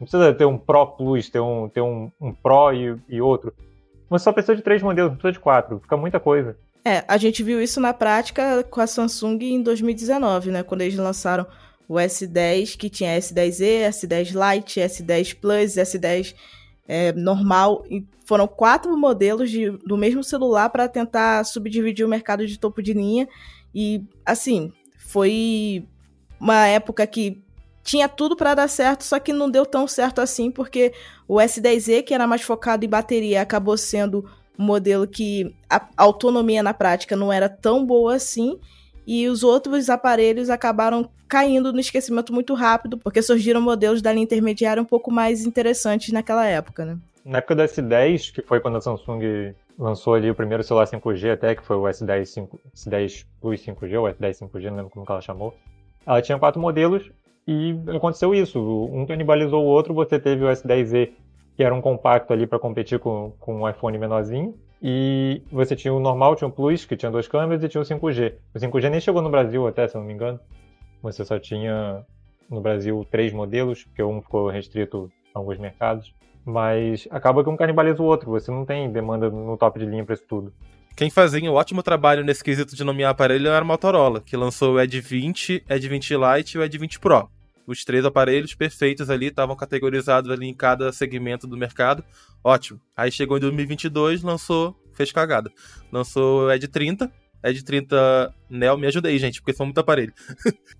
[0.00, 3.52] Não precisa ter um Pro Plus, ter um, ter um, um Pro e, e outro.
[4.10, 5.80] Você só precisa de três modelos, não precisa de quatro.
[5.80, 6.56] Fica muita coisa.
[6.84, 10.62] É, a gente viu isso na prática com a Samsung em 2019, né?
[10.62, 11.46] Quando eles lançaram
[11.88, 16.34] o S10, que tinha S10e, S10 Lite, S10 Plus, S10
[16.86, 17.84] é, normal.
[17.90, 22.82] E foram quatro modelos de, do mesmo celular para tentar subdividir o mercado de topo
[22.82, 23.28] de linha.
[23.74, 25.86] E, assim, foi
[26.38, 27.43] uma época que
[27.84, 30.92] tinha tudo para dar certo, só que não deu tão certo assim, porque
[31.28, 34.24] o S10e, que era mais focado em bateria, acabou sendo
[34.58, 38.58] um modelo que a autonomia na prática não era tão boa assim
[39.06, 44.24] e os outros aparelhos acabaram caindo no esquecimento muito rápido, porque surgiram modelos da linha
[44.24, 46.98] intermediária um pouco mais interessantes naquela época, né?
[47.22, 51.32] Na época do S10, que foi quando a Samsung lançou ali o primeiro celular 5G
[51.32, 55.04] até, que foi o S10, 5, S10 Plus 5G, ou S10 5G, não lembro como
[55.08, 55.54] ela chamou.
[56.06, 57.10] Ela tinha quatro modelos
[57.46, 58.60] e aconteceu isso.
[58.92, 61.10] Um canibalizou o outro, você teve o S10e,
[61.56, 65.94] que era um compacto ali para competir com, com um iPhone menorzinho, e você tinha
[65.94, 68.34] o normal, tinha o Plus, que tinha duas câmeras, e tinha o 5G.
[68.54, 70.38] O 5G nem chegou no Brasil até, se eu não me engano.
[71.02, 72.04] Você só tinha
[72.50, 76.14] no Brasil três modelos, porque um ficou restrito a alguns mercados.
[76.44, 80.04] Mas acaba que um canibaliza o outro, você não tem demanda no top de linha
[80.04, 80.52] para isso tudo.
[80.96, 84.74] Quem fazia um ótimo trabalho nesse quesito de nomear aparelho era a Motorola, que lançou
[84.74, 87.28] o Edge 20, Edge 20 Lite e o Edge 20 Pro.
[87.66, 92.04] Os três aparelhos perfeitos ali, estavam categorizados ali em cada segmento do mercado.
[92.44, 92.80] Ótimo.
[92.96, 95.50] Aí chegou em 2022, lançou, fez cagada.
[95.90, 97.10] Lançou o Edge 30,
[97.42, 100.14] Edge 30 Neo, me ajuda aí, gente, porque são muito aparelhos.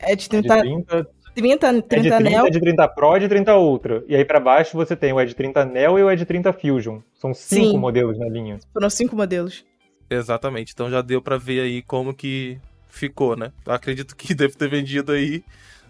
[0.01, 2.47] Edge 30, 30, 30, 30 Edge 30, Neo.
[2.47, 4.05] Edge 30 Pro, Edge 30 Ultra.
[4.07, 7.01] E aí para baixo você tem o Edge 30 Neo e o Edge 30 Fusion.
[7.15, 7.79] São cinco Sim.
[7.79, 8.59] modelos na linha.
[8.73, 9.65] Foram cinco modelos.
[10.09, 10.73] Exatamente.
[10.73, 13.53] Então já deu para ver aí como que ficou, né?
[13.67, 15.45] Acredito que deve ter vendido aí,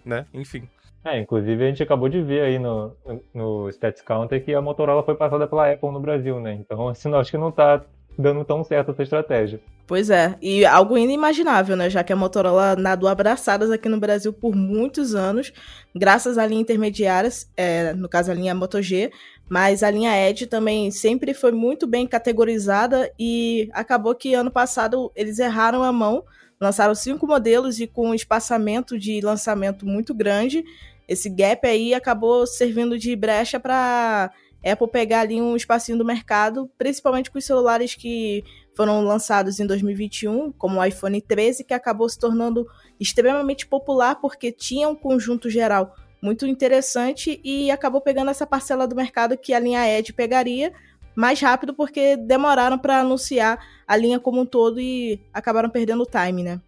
[0.05, 0.27] né?
[0.33, 0.69] Enfim.
[1.05, 2.97] É, inclusive a gente acabou de ver aí no,
[3.35, 6.55] no Stats Counter que a Motorola foi passada pela Apple no Brasil, né?
[6.55, 7.85] Então, assim, acho que não tá
[8.19, 9.61] dando tão certo essa estratégia.
[9.87, 11.91] Pois é, e algo inimaginável, né?
[11.91, 15.53] Já que a Motorola nadou abraçadas aqui no Brasil por muitos anos,
[15.95, 19.13] graças à linha intermediárias, é, no caso a linha Moto G,
[19.49, 25.13] mas a linha Edge também sempre foi muito bem categorizada e acabou que ano passado
[25.15, 26.25] eles erraram a mão,
[26.59, 30.65] lançaram cinco modelos e com um espaçamento de lançamento muito grande,
[31.07, 34.31] esse gap aí acabou servindo de brecha para
[34.65, 38.43] Apple pegar ali um espacinho do mercado, principalmente com os celulares que
[38.75, 42.67] foram lançados em 2021, como o iPhone 13, que acabou se tornando
[42.99, 48.97] extremamente popular porque tinha um conjunto geral muito interessante e acabou pegando essa parcela do
[48.97, 50.73] mercado que a linha Edge pegaria
[51.15, 56.07] mais rápido porque demoraram para anunciar a linha como um todo e acabaram perdendo o
[56.07, 56.61] time, né?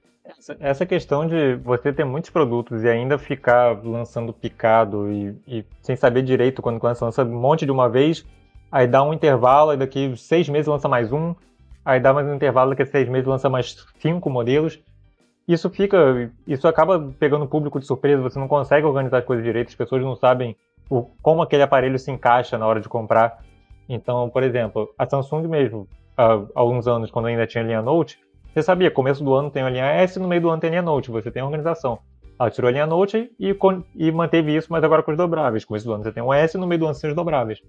[0.61, 5.95] Essa questão de você ter muitos produtos e ainda ficar lançando picado e, e sem
[5.97, 8.27] saber direito quando lança, lança um monte de uma vez,
[8.71, 11.35] aí dá um intervalo, aí daqui seis meses lança mais um,
[11.85, 14.81] aí dá mais um intervalo, daqui a seis meses lança mais cinco modelos.
[15.47, 19.45] Isso fica, isso acaba pegando o público de surpresa, você não consegue organizar as coisas
[19.45, 20.57] direito, as pessoas não sabem
[20.91, 23.45] o, como aquele aparelho se encaixa na hora de comprar.
[23.89, 25.87] Então, por exemplo, a Samsung mesmo,
[26.17, 28.19] há alguns anos, quando ainda tinha linha Note,
[28.57, 30.71] você sabia, começo do ano tem a linha S, no meio do ano tem a
[30.71, 31.99] linha Note, você tem a organização.
[32.40, 33.55] Ela tirou a linha Note e,
[33.95, 35.62] e manteve isso, mas agora com os dobráveis.
[35.62, 37.61] Começo do ano você tem um S, no meio do ano você tem os dobráveis.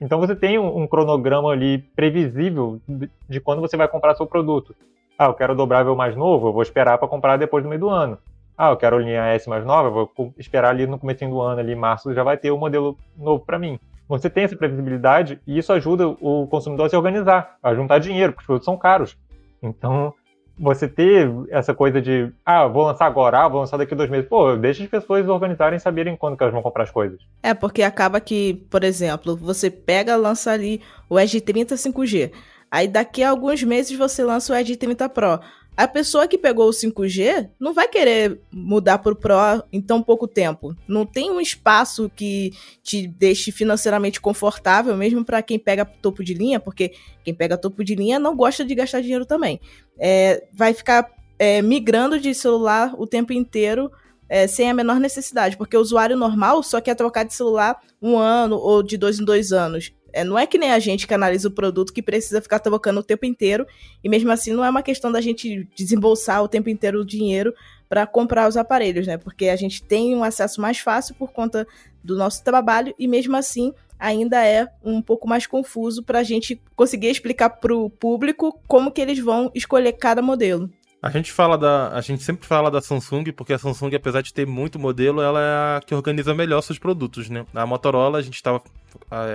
[0.00, 4.28] Então você tem um, um cronograma ali previsível de, de, quando você vai comprar seu
[4.28, 4.76] produto.
[5.18, 7.80] Ah, eu quero o dobrável mais novo, eu vou esperar para comprar depois do meio
[7.80, 8.16] do ano.
[8.56, 11.40] Ah, eu quero a linha S mais nova, eu vou esperar ali no começo do
[11.40, 13.76] ano, ali em março, já vai ter o modelo novo para mim.
[14.08, 18.32] Você tem essa previsibilidade e isso ajuda o consumidor a se organizar, a juntar dinheiro,
[18.32, 19.18] porque os produtos são caros.
[19.60, 20.14] Então,
[20.58, 24.10] você ter essa coisa de, ah, vou lançar agora, ah, vou lançar daqui a dois
[24.10, 24.28] meses.
[24.28, 27.20] Pô, deixa as pessoas organizarem e saberem quando que elas vão comprar as coisas.
[27.42, 32.32] É, porque acaba que, por exemplo, você pega, lança ali o Edge 30 5G.
[32.70, 35.40] Aí daqui a alguns meses você lança o Edge 30 Pro.
[35.78, 40.02] A pessoa que pegou o 5G não vai querer mudar para o Pro em tão
[40.02, 40.74] pouco tempo.
[40.88, 46.34] Não tem um espaço que te deixe financeiramente confortável, mesmo para quem pega topo de
[46.34, 46.90] linha, porque
[47.22, 49.60] quem pega topo de linha não gosta de gastar dinheiro também.
[49.96, 53.88] É, vai ficar é, migrando de celular o tempo inteiro
[54.28, 58.18] é, sem a menor necessidade, porque o usuário normal só quer trocar de celular um
[58.18, 59.92] ano ou de dois em dois anos.
[60.12, 63.00] É, não é que nem a gente que analisa o produto que precisa ficar trocando
[63.00, 63.66] o tempo inteiro,
[64.02, 67.54] e mesmo assim não é uma questão da gente desembolsar o tempo inteiro o dinheiro
[67.88, 69.16] para comprar os aparelhos, né?
[69.16, 71.66] Porque a gente tem um acesso mais fácil por conta
[72.02, 76.60] do nosso trabalho e mesmo assim ainda é um pouco mais confuso para a gente
[76.76, 80.70] conseguir explicar para o público como que eles vão escolher cada modelo.
[81.00, 81.90] A gente fala da.
[81.90, 85.40] A gente sempre fala da Samsung, porque a Samsung, apesar de ter muito modelo, ela
[85.40, 87.46] é a que organiza melhor seus produtos, né?
[87.54, 88.60] A Motorola, a gente estava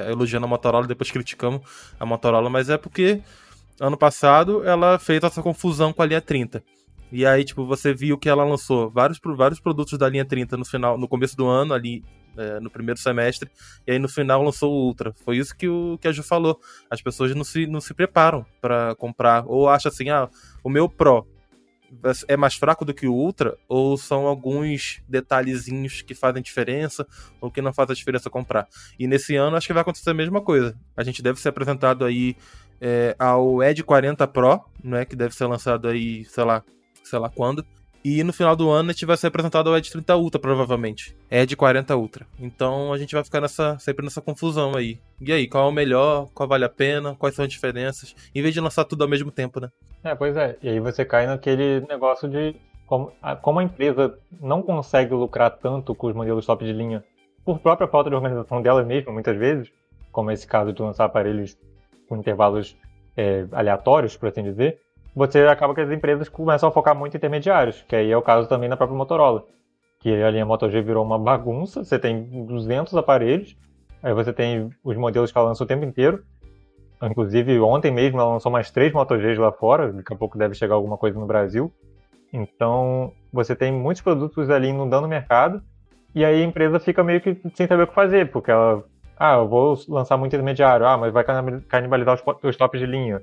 [0.09, 1.61] elogiando a Motorola, depois criticamos
[1.97, 3.21] a Motorola, mas é porque
[3.79, 6.61] ano passado ela fez essa confusão com a linha 30.
[7.09, 10.65] E aí, tipo, você viu que ela lançou vários, vários produtos da linha 30 no
[10.65, 12.03] final, no começo do ano, ali
[12.35, 13.49] é, no primeiro semestre,
[13.87, 15.13] e aí no final lançou o Ultra.
[15.23, 16.59] Foi isso que, o, que a Ju falou.
[16.89, 20.27] As pessoas não se, não se preparam para comprar, ou acham assim, ah,
[20.63, 21.25] o meu Pro
[22.27, 27.05] é mais fraco do que o Ultra, ou são alguns detalhezinhos que fazem diferença,
[27.39, 28.67] ou que não fazem diferença comprar.
[28.97, 30.75] E nesse ano acho que vai acontecer a mesma coisa.
[30.95, 32.35] A gente deve ser apresentado aí
[32.81, 36.63] é, ao Edge 40 Pro, né, que deve ser lançado aí, sei lá,
[37.03, 37.65] sei lá quando.
[38.03, 41.15] E no final do ano a gente vai ser apresentado ao Edge 30 Ultra, provavelmente.
[41.31, 42.27] Edge 40 Ultra.
[42.37, 44.99] Então a gente vai ficar nessa, sempre nessa confusão aí.
[45.21, 46.27] E aí, qual é o melhor?
[46.33, 47.15] Qual vale a pena?
[47.15, 48.13] Quais são as diferenças?
[48.35, 49.69] Em vez de lançar tudo ao mesmo tempo, né?
[50.03, 50.57] É, pois é.
[50.61, 55.51] E aí você cai naquele negócio de como a, como a empresa não consegue lucrar
[55.51, 57.03] tanto com os modelos top de linha
[57.45, 59.71] por própria falta de organização dela mesma, muitas vezes,
[60.11, 61.57] como esse caso de lançar aparelhos
[62.07, 62.77] com intervalos
[63.15, 64.79] é, aleatórios, por assim dizer,
[65.15, 68.21] você acaba que as empresas começam a focar muito em intermediários, que aí é o
[68.21, 69.45] caso também na própria Motorola,
[69.99, 73.55] que a linha Moto G virou uma bagunça, você tem 200 aparelhos,
[74.01, 76.23] aí você tem os modelos que ela lança o tempo inteiro,
[77.01, 80.55] inclusive ontem mesmo ela lançou mais três Moto Gs lá fora, daqui a pouco deve
[80.55, 81.71] chegar alguma coisa no Brasil,
[82.31, 85.61] então você tem muitos produtos ali inundando o mercado,
[86.15, 88.83] e aí a empresa fica meio que sem saber o que fazer, porque ela,
[89.17, 91.23] ah, eu vou lançar muito intermediário, ah, mas vai
[91.67, 93.21] canibalizar os, os tops de linha,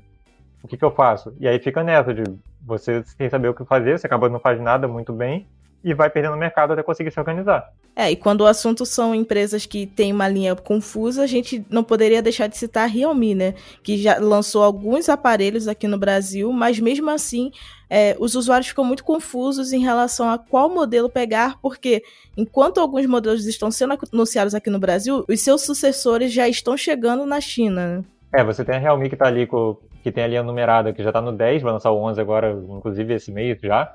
[0.63, 1.35] o que, que eu faço?
[1.39, 2.23] E aí fica nessa de
[2.63, 5.47] você sem saber o que fazer, você acaba não faz nada muito bem
[5.83, 7.73] e vai perdendo o mercado até conseguir se organizar.
[7.97, 11.83] É, e quando o assunto são empresas que têm uma linha confusa, a gente não
[11.83, 13.55] poderia deixar de citar a Realme, né?
[13.83, 17.51] Que já lançou alguns aparelhos aqui no Brasil, mas mesmo assim
[17.89, 22.03] é, os usuários ficam muito confusos em relação a qual modelo pegar, porque
[22.37, 27.27] enquanto alguns modelos estão sendo anunciados aqui no Brasil, os seus sucessores já estão chegando
[27.27, 27.99] na China.
[27.99, 28.05] Né?
[28.33, 31.03] É, você tem a Realme que está ali com que tem a linha numerada, que
[31.03, 33.95] já está no 10, vai lançar o 11 agora, inclusive esse mês já.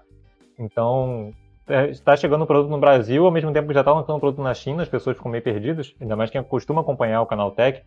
[0.58, 1.34] Então,
[1.68, 4.20] é, está chegando o produto no Brasil, ao mesmo tempo que já está lançando o
[4.20, 7.52] produto na China, as pessoas ficam meio perdidas, ainda mais quem costuma acompanhar o canal
[7.52, 7.82] Tech,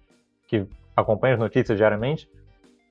[0.46, 2.28] que acompanha as notícias diariamente.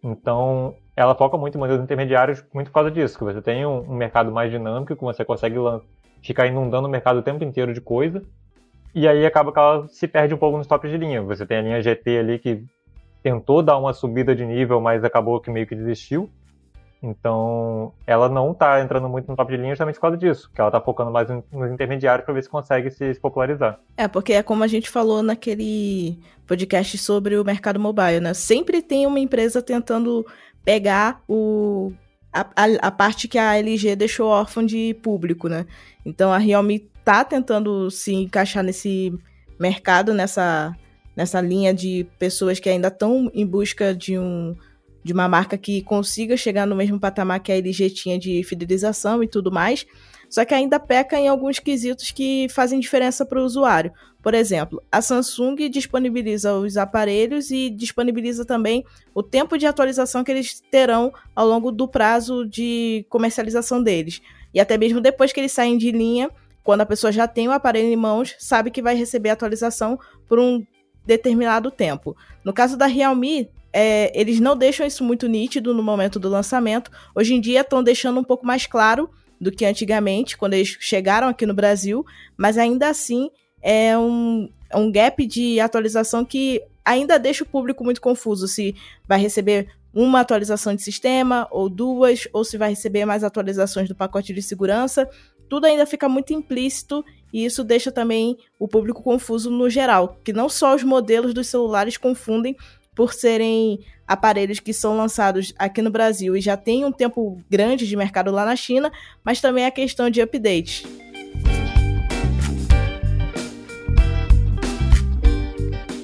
[0.02, 3.96] Então, ela foca muito em modelos intermediários muito por causa disso, que você tem um
[3.96, 5.58] mercado mais dinâmico, que você consegue
[6.22, 8.24] ficar inundando o mercado o tempo inteiro de coisa,
[8.96, 11.22] e aí acaba que ela se perde um pouco nos tops de linha.
[11.22, 12.63] Você tem a linha GT ali que
[13.28, 16.30] tentou dar uma subida de nível, mas acabou que meio que desistiu.
[17.04, 20.60] Então, ela não está entrando muito no top de linha justamente por causa disso, que
[20.60, 23.80] ela está focando mais nos intermediários para ver se consegue se, popularizar.
[23.98, 28.34] É, porque é como a gente falou naquele podcast sobre o mercado mobile, né?
[28.34, 30.26] Sempre tem uma empresa tentando
[30.63, 31.92] pegar o,
[32.34, 35.68] a, a, a parte que a LG deixou órfã de público, né?
[36.06, 39.13] Então, a Realme está tentando se encaixar nesse
[39.60, 40.74] mercado, nessa
[41.17, 44.56] nessa linha de pessoas que ainda estão em busca de um
[45.03, 49.23] de uma marca que consiga chegar no mesmo patamar que a LG tinha de fidelização
[49.23, 49.86] e tudo mais,
[50.30, 53.93] só que ainda peca em alguns quesitos que fazem diferença para o usuário.
[54.21, 58.84] Por exemplo, a Samsung disponibiliza os aparelhos e disponibiliza também
[59.15, 64.21] o tempo de atualização que eles terão ao longo do prazo de comercialização deles.
[64.53, 66.30] E até mesmo depois que eles saem de linha,
[66.65, 70.38] quando a pessoa já tem o aparelho em mãos, sabe que vai receber atualização por
[70.38, 70.65] um
[71.08, 72.15] determinado tempo.
[72.43, 76.91] No caso da Realme, é, eles não deixam isso muito nítido no momento do lançamento.
[77.15, 81.30] Hoje em dia estão deixando um pouco mais claro do que antigamente, quando eles chegaram
[81.30, 82.05] aqui no Brasil,
[82.36, 83.30] mas ainda assim
[83.62, 88.76] é um, é um gap de atualização que ainda deixa o público muito confuso se
[89.08, 89.68] vai receber
[89.98, 94.43] uma atualização de sistema, ou duas, ou se vai receber mais atualizações do pacote de
[94.43, 95.10] segurança.
[95.50, 100.32] Tudo ainda fica muito implícito e isso deixa também o público confuso no geral, que
[100.32, 102.56] não só os modelos dos celulares confundem,
[102.93, 107.88] por serem aparelhos que são lançados aqui no Brasil e já tem um tempo grande
[107.88, 108.91] de mercado lá na China,
[109.24, 111.07] mas também a questão de update.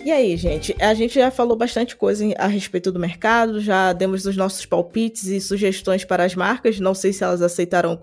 [0.04, 0.76] E aí, gente?
[0.82, 5.28] A gente já falou bastante coisa a respeito do mercado, já demos os nossos palpites
[5.28, 6.78] e sugestões para as marcas.
[6.78, 8.02] Não sei se elas aceitaram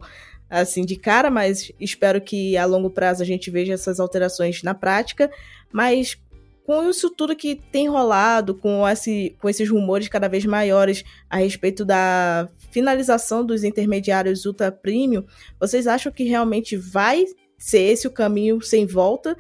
[0.48, 4.72] assim de cara, mas espero que a longo prazo a gente veja essas alterações na
[4.72, 5.30] prática.
[5.70, 6.16] Mas
[6.64, 11.36] com isso tudo que tem rolado, com, esse, com esses rumores cada vez maiores a
[11.36, 15.24] respeito da finalização dos intermediários ultra premium,
[15.59, 17.26] vocês acham que realmente vai
[17.59, 19.36] ser esse o caminho sem volta?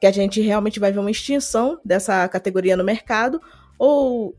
[0.00, 3.40] Que a gente realmente vai ver uma extinção dessa categoria no mercado,
[3.78, 4.34] ou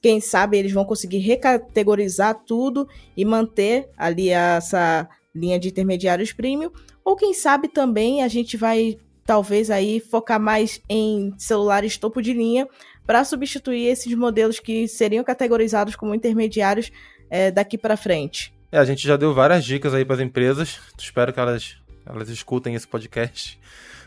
[0.00, 6.70] quem sabe eles vão conseguir recategorizar tudo e manter ali essa linha de intermediários premium,
[7.04, 12.32] ou quem sabe também a gente vai talvez aí focar mais em celulares topo de
[12.32, 12.66] linha
[13.04, 16.90] para substituir esses modelos que seriam categorizados como intermediários
[17.28, 18.52] é, daqui para frente.
[18.70, 20.80] É, a gente já deu várias dicas aí para as empresas.
[20.98, 23.58] Espero que elas, elas escutem esse podcast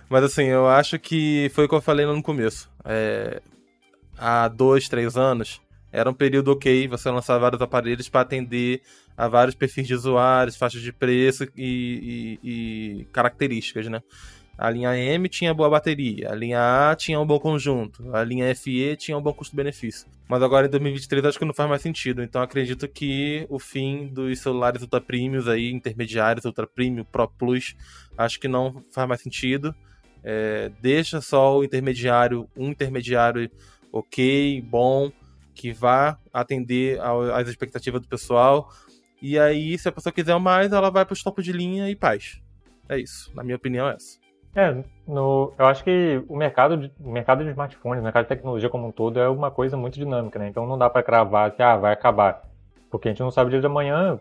[0.09, 2.69] mas assim, eu acho que foi o que eu falei no começo.
[2.83, 3.41] É,
[4.17, 8.81] há dois, três anos, era um período ok você lançar vários aparelhos para atender
[9.15, 14.01] a vários perfis de usuários, faixas de preço e, e, e, características, né?
[14.57, 18.53] A linha M tinha boa bateria, a linha A tinha um bom conjunto, a linha
[18.53, 20.05] FE tinha um bom custo-benefício.
[20.27, 24.07] Mas agora em 2023 acho que não faz mais sentido, então acredito que o fim
[24.07, 27.73] dos celulares ultra premiums aí, intermediários, ultra premium, Pro Plus,
[28.17, 29.73] acho que não faz mais sentido.
[30.23, 33.49] É, deixa só o intermediário, um intermediário
[33.91, 35.11] ok, bom,
[35.53, 36.99] que vá atender
[37.33, 38.69] às expectativas do pessoal.
[39.21, 41.95] E aí, se a pessoa quiser mais, ela vai para os topos de linha e
[41.95, 42.41] paz.
[42.87, 43.31] É isso.
[43.35, 44.17] Na minha opinião, é essa.
[44.55, 48.69] É, no, eu acho que o mercado, de, mercado de smartphones, o mercado de tecnologia
[48.69, 50.47] como um todo, é uma coisa muito dinâmica, né?
[50.47, 52.41] Então não dá para cravar que ah, vai acabar.
[52.89, 54.19] Porque a gente não sabe o dia de amanhã,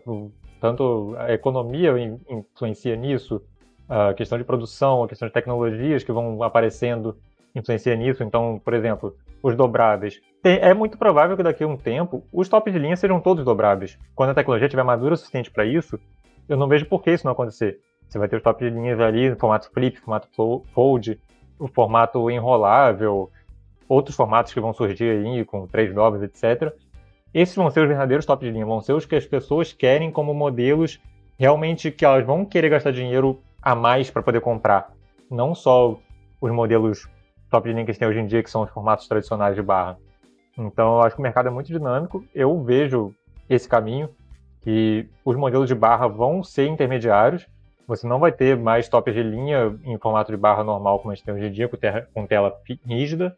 [0.61, 1.91] tanto a economia
[2.29, 3.41] influencia nisso,
[3.89, 7.17] a questão de produção, a questão de tecnologias que vão aparecendo
[7.55, 8.23] influencia nisso.
[8.23, 10.21] Então, por exemplo, os dobráveis.
[10.43, 13.97] É muito provável que daqui a um tempo os tops de linha sejam todos dobráveis.
[14.15, 15.99] Quando a tecnologia estiver madura o suficiente para isso,
[16.47, 17.79] eu não vejo por que isso não acontecer.
[18.07, 20.27] Você vai ter os tops de linhas ali no formato flip, formato
[20.73, 21.19] fold,
[21.57, 23.29] o formato enrolável,
[23.87, 26.73] outros formatos que vão surgir aí com três dobras, etc.
[27.33, 30.11] Esses vão ser os verdadeiros tops de linha, vão ser os que as pessoas querem
[30.11, 30.99] como modelos
[31.37, 34.91] realmente que elas vão querer gastar dinheiro a mais para poder comprar.
[35.29, 35.97] Não só
[36.41, 37.07] os modelos
[37.49, 39.97] top de linha que tem hoje em dia, que são os formatos tradicionais de barra.
[40.57, 42.23] Então, eu acho que o mercado é muito dinâmico.
[42.33, 43.13] Eu vejo
[43.49, 44.09] esse caminho,
[44.61, 47.47] que os modelos de barra vão ser intermediários.
[47.87, 51.15] Você não vai ter mais tops de linha em formato de barra normal, como a
[51.15, 52.53] gente tem hoje em dia, com, terra, com tela
[52.85, 53.35] rígida.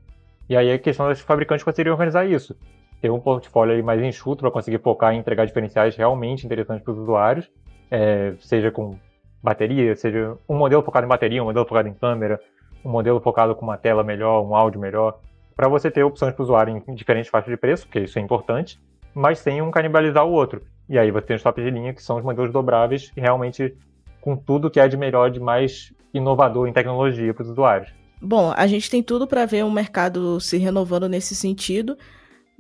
[0.50, 2.58] E aí a questão dos fabricantes conseguirem organizar isso.
[3.00, 7.00] Ter um portfólio mais enxuto para conseguir focar em entregar diferenciais realmente interessantes para os
[7.00, 7.50] usuários,
[7.90, 8.98] é, seja com
[9.42, 12.40] bateria, seja um modelo focado em bateria, um modelo focado em câmera,
[12.84, 15.20] um modelo focado com uma tela melhor, um áudio melhor,
[15.56, 18.22] para você ter opções para o usuário em diferentes faixas de preço, porque isso é
[18.22, 18.80] importante,
[19.14, 20.62] mas sem um canibalizar o outro.
[20.90, 23.76] E aí você tem os tops de linha, que são os modelos dobráveis, realmente
[24.20, 27.94] com tudo que é de melhor, de mais inovador em tecnologia para os usuários.
[28.22, 31.98] Bom, a gente tem tudo para ver o mercado se renovando nesse sentido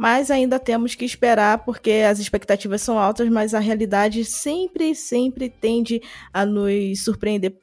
[0.02, 5.48] mas ainda temos que esperar porque as expectativas são altas, mas a realidade sempre, sempre
[5.48, 6.02] tende
[6.34, 7.54] a nos surpreender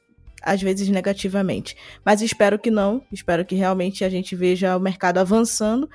[0.41, 1.75] às vezes negativamente.
[2.05, 5.89] Mas espero que não, espero que realmente a gente veja o mercado avançando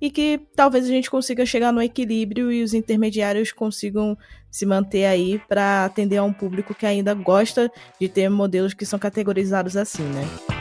[0.00, 4.16] e que talvez a gente consiga chegar no equilíbrio e os intermediários consigam
[4.50, 7.70] se manter aí para atender a um público que ainda gosta
[8.00, 10.59] de ter modelos que são categorizados assim, né?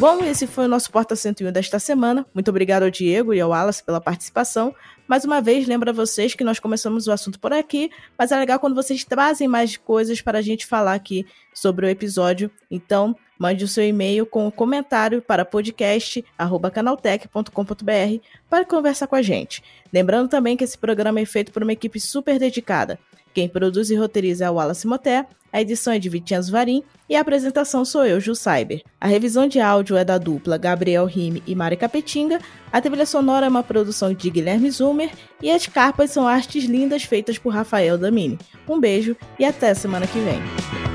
[0.00, 2.24] Bom, esse foi o nosso Porta 101 desta semana.
[2.32, 4.74] Muito obrigado ao Diego e ao Wallace pela participação.
[5.06, 8.38] Mais uma vez, lembro a vocês que nós começamos o assunto por aqui, mas é
[8.38, 12.50] legal quando vocês trazem mais coisas para a gente falar aqui sobre o episódio.
[12.70, 19.62] Então, mande o seu e-mail com o comentário para podcast@canaltech.com.br para conversar com a gente.
[19.92, 22.98] Lembrando também que esse programa é feito por uma equipe super dedicada.
[23.34, 27.16] Quem produz e roteiriza é o Wallace Moté, a edição é de Vitinhas Varim e
[27.16, 28.82] a apresentação sou eu, Ju Cyber.
[29.00, 32.38] A revisão de áudio é da dupla Gabriel Rime e Mari Capetinga,
[32.72, 35.10] a trilha sonora é uma produção de Guilherme Zumer
[35.42, 38.38] e as carpas são artes lindas feitas por Rafael Damini.
[38.68, 40.89] Um beijo e até semana que vem.